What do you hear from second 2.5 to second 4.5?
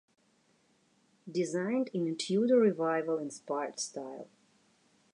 revival inspired style.